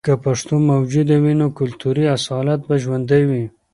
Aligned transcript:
که 0.07 0.13
پښتو 0.25 0.55
موجوده 0.71 1.15
وي، 1.23 1.33
نو 1.41 1.47
کلتوري 1.59 2.05
اصالت 2.17 2.59
به 2.67 2.75
ژوندۍ 2.83 3.23
وي. 3.29 3.45